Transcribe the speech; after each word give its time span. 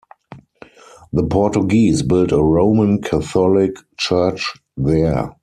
The 1.13 1.27
Portuguese 1.27 2.01
built 2.01 2.31
a 2.31 2.41
Roman 2.41 3.03
Catholic 3.03 3.75
Church 3.99 4.51
there. 4.75 5.35